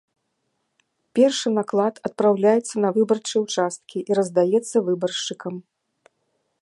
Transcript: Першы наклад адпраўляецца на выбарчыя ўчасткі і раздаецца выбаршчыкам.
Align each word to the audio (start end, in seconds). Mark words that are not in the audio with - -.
Першы 1.17 1.49
наклад 1.57 1.93
адпраўляецца 2.09 2.75
на 2.85 2.89
выбарчыя 2.97 3.41
ўчасткі 3.45 3.97
і 4.13 4.21
раздаецца 4.21 4.77
выбаршчыкам. 4.89 5.55